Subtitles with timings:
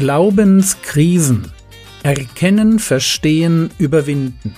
[0.00, 1.52] Glaubenskrisen.
[2.02, 4.56] Erkennen, verstehen, überwinden.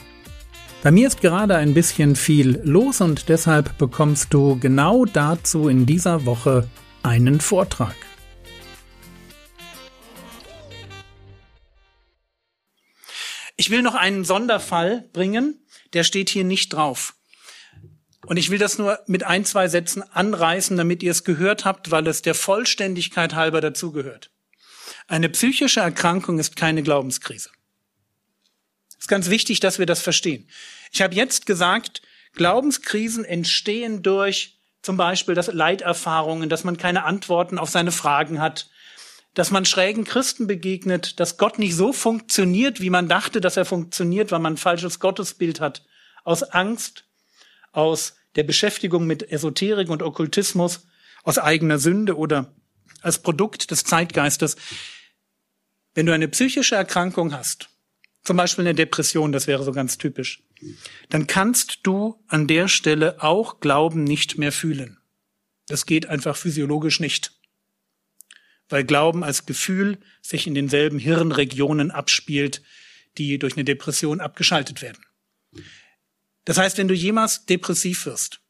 [0.85, 5.85] Bei mir ist gerade ein bisschen viel los und deshalb bekommst du genau dazu in
[5.85, 6.69] dieser Woche
[7.03, 7.97] einen Vortrag.
[13.57, 17.17] Ich will noch einen Sonderfall bringen, der steht hier nicht drauf.
[18.27, 21.91] Und ich will das nur mit ein, zwei Sätzen anreißen, damit ihr es gehört habt,
[21.91, 24.31] weil es der Vollständigkeit halber dazugehört.
[25.09, 27.51] Eine psychische Erkrankung ist keine Glaubenskrise.
[28.91, 30.49] Es ist ganz wichtig, dass wir das verstehen.
[30.93, 32.03] Ich habe jetzt gesagt,
[32.35, 38.69] Glaubenskrisen entstehen durch zum Beispiel das Leiterfahrungen, dass man keine Antworten auf seine Fragen hat,
[39.35, 43.65] dass man schrägen Christen begegnet, dass Gott nicht so funktioniert, wie man dachte, dass er
[43.65, 45.85] funktioniert, weil man ein falsches Gottesbild hat,
[46.25, 47.05] aus Angst,
[47.73, 50.87] aus der Beschäftigung mit Esoterik und Okkultismus,
[51.23, 52.55] aus eigener Sünde oder
[53.03, 54.57] als Produkt des Zeitgeistes.
[55.95, 57.69] Wenn du eine psychische Erkrankung hast,
[58.25, 60.43] zum Beispiel eine Depression, das wäre so ganz typisch,
[61.11, 64.99] dann kannst du an der Stelle auch Glauben nicht mehr fühlen.
[65.67, 67.33] Das geht einfach physiologisch nicht.
[68.69, 72.63] Weil Glauben als Gefühl sich in denselben Hirnregionen abspielt,
[73.19, 75.05] die durch eine Depression abgeschaltet werden.
[76.45, 78.41] Das heißt, wenn du jemals depressiv wirst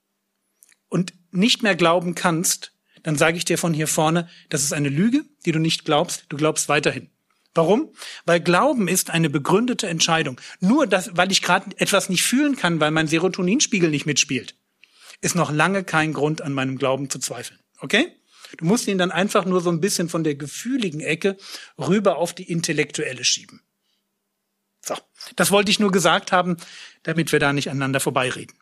[0.88, 2.72] und nicht mehr glauben kannst,
[3.02, 6.26] dann sage ich dir von hier vorne, das ist eine Lüge, die du nicht glaubst,
[6.28, 7.10] du glaubst weiterhin.
[7.54, 7.92] Warum?
[8.24, 10.40] Weil Glauben ist eine begründete Entscheidung.
[10.60, 14.56] Nur das, weil ich gerade etwas nicht fühlen kann, weil mein Serotoninspiegel nicht mitspielt,
[15.20, 17.60] ist noch lange kein Grund, an meinem Glauben zu zweifeln.
[17.80, 18.16] Okay?
[18.56, 21.36] Du musst ihn dann einfach nur so ein bisschen von der gefühligen Ecke
[21.78, 23.60] rüber auf die intellektuelle schieben.
[24.84, 24.96] So,
[25.36, 26.56] das wollte ich nur gesagt haben,
[27.02, 28.56] damit wir da nicht aneinander vorbeireden.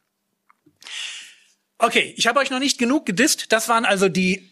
[1.83, 3.53] Okay, ich habe euch noch nicht genug gedisst.
[3.53, 4.50] Das waren also die,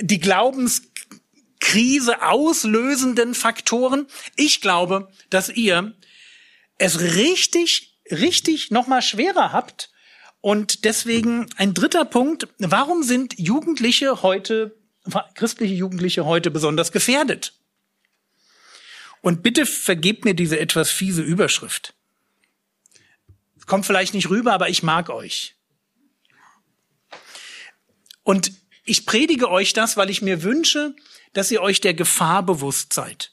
[0.00, 4.06] die Glaubenskrise auslösenden Faktoren.
[4.36, 5.94] Ich glaube, dass ihr
[6.76, 9.90] es richtig, richtig nochmal schwerer habt.
[10.42, 12.46] Und deswegen ein dritter Punkt.
[12.58, 14.76] Warum sind Jugendliche heute,
[15.34, 17.54] christliche Jugendliche heute besonders gefährdet?
[19.22, 21.94] Und bitte vergebt mir diese etwas fiese Überschrift.
[23.64, 25.55] Kommt vielleicht nicht rüber, aber ich mag euch.
[28.26, 28.50] Und
[28.84, 30.96] ich predige euch das, weil ich mir wünsche,
[31.32, 33.32] dass ihr euch der Gefahr bewusst seid.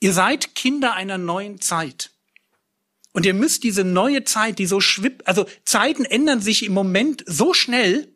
[0.00, 2.10] Ihr seid Kinder einer neuen Zeit.
[3.12, 7.22] Und ihr müsst diese neue Zeit, die so schwippt, also Zeiten ändern sich im Moment
[7.26, 8.12] so schnell,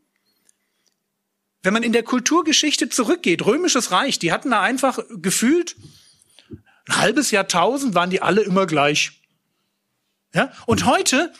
[1.63, 5.77] wenn man in der Kulturgeschichte zurückgeht, römisches Reich, die hatten da einfach gefühlt
[6.89, 9.13] ein halbes Jahrtausend waren die alle immer gleich.
[10.35, 10.53] Ja?
[10.67, 11.33] Und heute,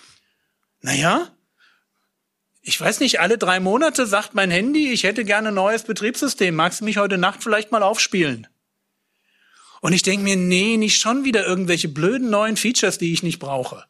[0.83, 1.35] naja,
[2.71, 6.55] ich weiß nicht, alle drei Monate sagt mein Handy, ich hätte gerne ein neues Betriebssystem.
[6.55, 8.47] Magst du mich heute Nacht vielleicht mal aufspielen?
[9.81, 13.41] Und ich denke mir, nee, nicht schon wieder irgendwelche blöden neuen Features, die ich nicht
[13.41, 13.87] brauche.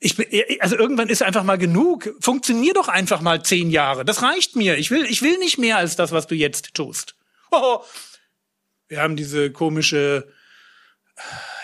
[0.00, 0.16] Ich,
[0.60, 2.16] also irgendwann ist einfach mal genug.
[2.18, 4.04] Funktionier doch einfach mal zehn Jahre.
[4.04, 4.76] Das reicht mir.
[4.76, 7.14] Ich will, ich will nicht mehr als das, was du jetzt tust.
[7.52, 7.82] Oh,
[8.86, 10.32] wir haben diese komische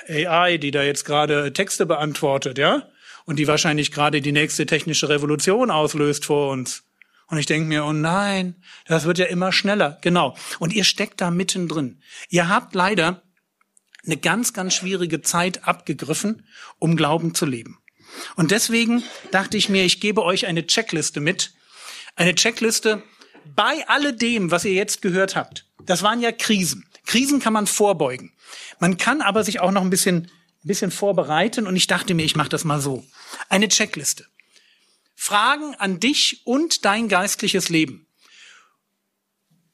[0.08, 2.88] AI, die da jetzt gerade Texte beantwortet, ja?
[3.26, 6.84] Und die wahrscheinlich gerade die nächste technische Revolution auslöst vor uns.
[7.28, 8.54] Und ich denke mir, oh nein,
[8.86, 9.98] das wird ja immer schneller.
[10.00, 10.36] Genau.
[10.60, 12.00] Und ihr steckt da mittendrin.
[12.28, 13.22] Ihr habt leider
[14.04, 16.46] eine ganz, ganz schwierige Zeit abgegriffen,
[16.78, 17.78] um Glauben zu leben.
[18.36, 21.52] Und deswegen dachte ich mir, ich gebe euch eine Checkliste mit.
[22.14, 23.02] Eine Checkliste
[23.56, 25.66] bei alledem, was ihr jetzt gehört habt.
[25.84, 26.86] Das waren ja Krisen.
[27.04, 28.32] Krisen kann man vorbeugen.
[28.78, 30.30] Man kann aber sich auch noch ein bisschen
[30.66, 33.04] ein bisschen vorbereiten und ich dachte mir, ich mache das mal so.
[33.48, 34.26] Eine Checkliste.
[35.14, 38.06] Fragen an dich und dein geistliches Leben.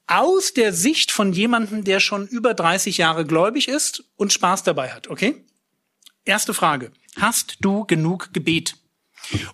[0.07, 4.93] Aus der Sicht von jemandem, der schon über 30 Jahre gläubig ist und Spaß dabei
[4.93, 5.45] hat, okay?
[6.25, 6.93] Erste Frage.
[7.17, 8.77] Hast du genug Gebet?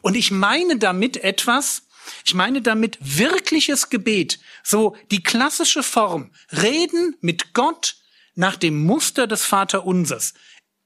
[0.03, 1.83] Und ich meine damit etwas,
[2.25, 7.97] ich meine damit wirkliches Gebet, so die klassische Form, reden mit Gott
[8.35, 10.35] nach dem Muster des Vaterunsers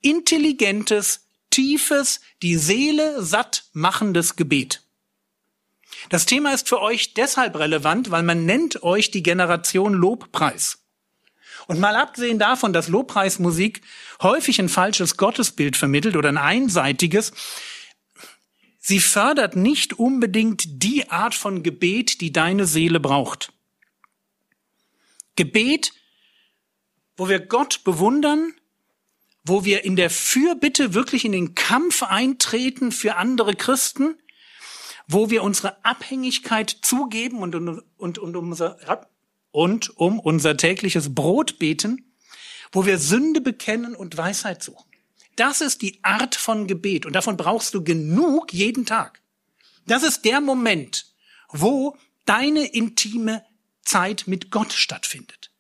[0.03, 4.83] intelligentes, tiefes, die Seele satt machendes Gebet.
[6.09, 10.79] Das Thema ist für euch deshalb relevant, weil man nennt euch die Generation Lobpreis.
[11.69, 13.83] Und mal abgesehen davon, dass Lobpreismusik
[14.21, 17.33] häufig ein falsches Gottesbild vermittelt oder ein einseitiges,
[18.79, 23.53] sie fördert nicht unbedingt die Art von Gebet, die deine Seele braucht.
[25.37, 25.93] Gebet,
[27.17, 28.55] wo wir Gott bewundern,
[29.45, 34.17] wo wir in der Fürbitte wirklich in den Kampf eintreten für andere Christen,
[35.09, 39.09] wo wir unsere Abhängigkeit zugeben und, und, und, und unsere
[39.51, 42.13] und um unser tägliches Brot beten,
[42.73, 44.91] wo wir Sünde bekennen und Weisheit suchen.
[45.37, 49.21] Das ist die Art von Gebet und davon brauchst du genug jeden Tag.
[49.87, 51.07] Das ist der Moment,
[51.51, 53.45] wo deine intime
[53.83, 55.51] Zeit mit Gott stattfindet.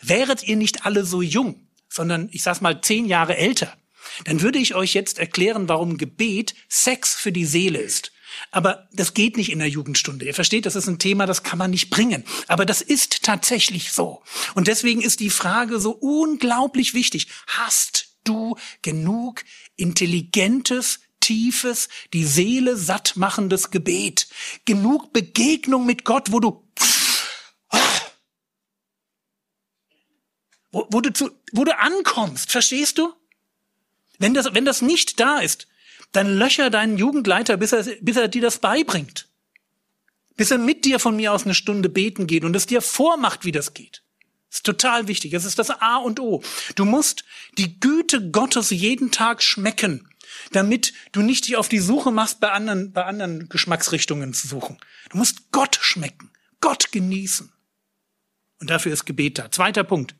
[0.00, 3.76] Wäret ihr nicht alle so jung, sondern ich sag's mal zehn Jahre älter,
[4.24, 8.12] dann würde ich euch jetzt erklären, warum Gebet Sex für die Seele ist.
[8.50, 10.24] Aber das geht nicht in der Jugendstunde.
[10.24, 12.24] Ihr versteht, das ist ein Thema, das kann man nicht bringen.
[12.46, 14.22] Aber das ist tatsächlich so.
[14.54, 17.28] Und deswegen ist die Frage so unglaublich wichtig.
[17.46, 19.44] Hast du genug
[19.76, 24.28] intelligentes, tiefes, die Seele satt machendes Gebet?
[24.64, 26.64] Genug Begegnung mit Gott, wo du
[30.72, 33.12] wo, wo, du zu, wo du ankommst, verstehst du?
[34.18, 35.66] Wenn das, wenn das nicht da ist,
[36.12, 39.28] dann löcher deinen Jugendleiter, bis er, bis er dir das beibringt.
[40.36, 43.44] Bis er mit dir von mir aus eine Stunde beten geht und es dir vormacht,
[43.44, 44.02] wie das geht.
[44.48, 45.32] Das ist total wichtig.
[45.32, 46.42] Das ist das A und O.
[46.74, 47.24] Du musst
[47.56, 50.08] die Güte Gottes jeden Tag schmecken,
[50.52, 54.78] damit du nicht dich auf die Suche machst, bei anderen, bei anderen Geschmacksrichtungen zu suchen.
[55.10, 56.30] Du musst Gott schmecken,
[56.60, 57.52] Gott genießen.
[58.60, 59.50] Und dafür ist Gebet da.
[59.50, 60.14] Zweiter Punkt.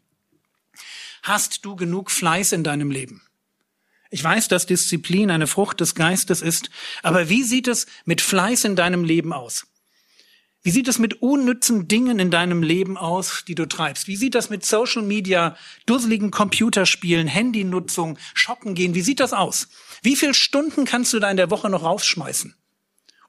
[1.23, 3.23] Hast du genug Fleiß in deinem Leben?
[4.11, 6.71] Ich weiß, dass Disziplin eine Frucht des Geistes ist,
[7.03, 9.67] aber wie sieht es mit Fleiß in deinem Leben aus?
[10.63, 14.09] Wie sieht es mit unnützen Dingen in deinem Leben aus, die du treibst?
[14.09, 15.57] Wie sieht das mit Social Media,
[15.87, 18.95] dusseligen Computerspielen, Handynutzung, Shoppen gehen?
[18.95, 19.69] Wie sieht das aus?
[20.03, 22.55] Wie viele Stunden kannst du da in der Woche noch rausschmeißen,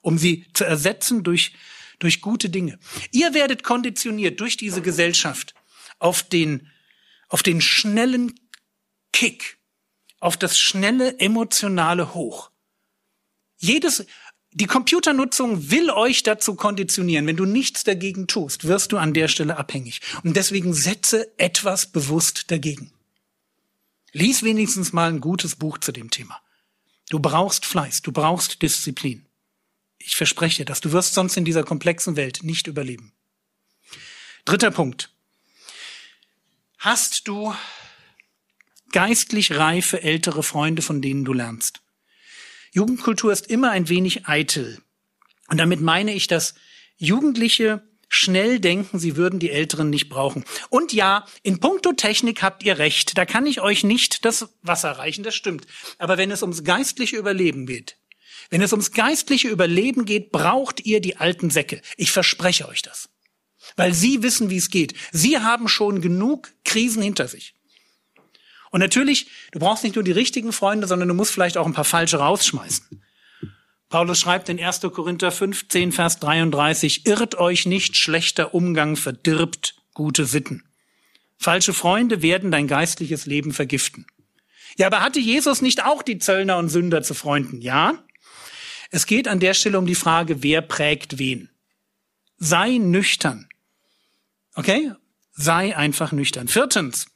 [0.01, 1.53] um sie zu ersetzen durch,
[1.99, 2.79] durch gute Dinge?
[3.11, 5.53] Ihr werdet konditioniert durch diese Gesellschaft
[5.99, 6.67] auf den,
[7.31, 8.37] auf den schnellen
[9.13, 9.57] Kick,
[10.19, 12.51] auf das schnelle emotionale Hoch.
[13.57, 14.05] Jedes,
[14.51, 17.25] die Computernutzung will euch dazu konditionieren.
[17.25, 20.01] Wenn du nichts dagegen tust, wirst du an der Stelle abhängig.
[20.23, 22.91] Und deswegen setze etwas bewusst dagegen.
[24.11, 26.41] Lies wenigstens mal ein gutes Buch zu dem Thema.
[27.09, 29.25] Du brauchst Fleiß, du brauchst Disziplin.
[29.99, 30.81] Ich verspreche dir das.
[30.81, 33.13] Du wirst sonst in dieser komplexen Welt nicht überleben.
[34.43, 35.13] Dritter Punkt.
[36.83, 37.53] Hast du
[38.91, 41.81] geistlich reife ältere Freunde, von denen du lernst.
[42.73, 44.81] Jugendkultur ist immer ein wenig eitel.
[45.47, 46.55] Und damit meine ich, dass
[46.97, 50.43] Jugendliche schnell denken, sie würden die Älteren nicht brauchen.
[50.71, 53.15] Und ja, in puncto Technik habt ihr recht.
[53.15, 55.67] Da kann ich euch nicht das Wasser reichen, das stimmt.
[55.99, 57.97] Aber wenn es ums geistliche Überleben geht,
[58.49, 61.79] wenn es ums geistliche Überleben geht, braucht ihr die alten Säcke.
[61.95, 63.10] Ich verspreche euch das.
[63.75, 64.93] Weil sie wissen, wie es geht.
[65.11, 67.55] Sie haben schon genug Krisen hinter sich.
[68.71, 71.73] Und natürlich, du brauchst nicht nur die richtigen Freunde, sondern du musst vielleicht auch ein
[71.73, 73.03] paar falsche rausschmeißen.
[73.89, 74.79] Paulus schreibt in 1.
[74.93, 80.63] Korinther 15, Vers 33, irrt euch nicht, schlechter Umgang verdirbt gute Sitten.
[81.37, 84.07] Falsche Freunde werden dein geistliches Leben vergiften.
[84.77, 87.61] Ja, aber hatte Jesus nicht auch die Zöllner und Sünder zu Freunden?
[87.61, 88.01] Ja.
[88.91, 91.49] Es geht an der Stelle um die Frage, wer prägt wen.
[92.37, 93.49] Sei nüchtern.
[94.55, 94.93] Okay?
[95.33, 96.47] Sei einfach nüchtern.
[96.47, 97.07] Viertens.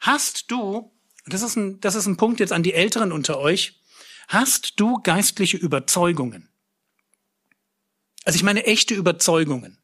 [0.00, 0.92] Hast du,
[1.26, 3.80] das ist ein, das ist ein Punkt jetzt an die Älteren unter euch,
[4.28, 6.48] hast du geistliche Überzeugungen?
[8.24, 9.78] Also ich meine echte Überzeugungen.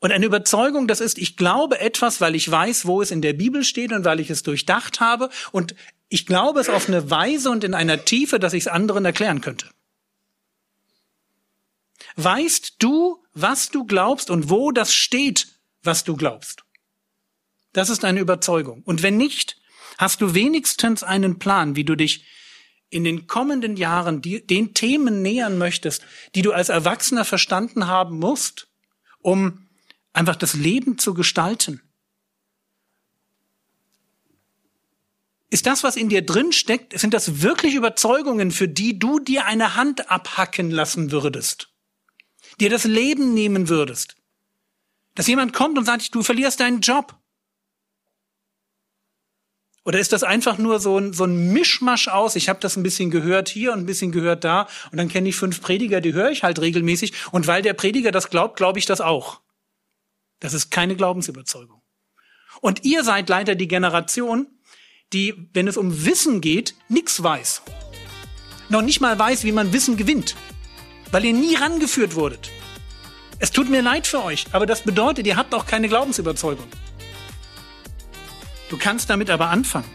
[0.00, 3.32] Und eine Überzeugung, das ist, ich glaube etwas, weil ich weiß, wo es in der
[3.32, 5.28] Bibel steht und weil ich es durchdacht habe.
[5.50, 5.74] Und
[6.08, 9.40] ich glaube es auf eine Weise und in einer Tiefe, dass ich es anderen erklären
[9.40, 9.66] könnte.
[12.16, 15.48] Weißt du, was du glaubst und wo das steht,
[15.82, 16.64] was du glaubst?
[17.72, 18.82] Das ist eine Überzeugung.
[18.84, 19.56] Und wenn nicht,
[19.98, 22.24] hast du wenigstens einen Plan, wie du dich
[22.90, 28.18] in den kommenden Jahren die, den Themen nähern möchtest, die du als Erwachsener verstanden haben
[28.18, 28.68] musst,
[29.20, 29.68] um
[30.12, 31.82] einfach das Leben zu gestalten.
[35.50, 39.46] Ist das, was in dir drin steckt, sind das wirklich Überzeugungen, für die du dir
[39.46, 41.67] eine Hand abhacken lassen würdest?
[42.60, 44.16] Dir das Leben nehmen würdest?
[45.14, 47.16] Dass jemand kommt und sagt, du verlierst deinen Job.
[49.84, 52.36] Oder ist das einfach nur so ein, so ein Mischmasch aus?
[52.36, 55.30] Ich habe das ein bisschen gehört hier und ein bisschen gehört da und dann kenne
[55.30, 58.78] ich fünf Prediger, die höre ich halt regelmäßig und weil der Prediger das glaubt, glaube
[58.78, 59.40] ich das auch.
[60.40, 61.80] Das ist keine Glaubensüberzeugung.
[62.60, 64.46] Und ihr seid leider die Generation,
[65.12, 67.62] die, wenn es um Wissen geht, nichts weiß.
[68.68, 70.36] Noch nicht mal weiß, wie man Wissen gewinnt,
[71.10, 72.50] weil ihr nie rangeführt wurdet.
[73.38, 76.66] Es tut mir leid für euch, aber das bedeutet, ihr habt auch keine Glaubensüberzeugung.
[78.68, 79.88] Du kannst damit aber anfangen.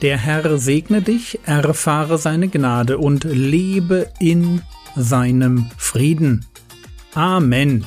[0.00, 4.62] Der Herr segne dich, erfahre seine Gnade und lebe in
[4.94, 6.46] seinem Frieden.
[7.14, 7.84] Amen.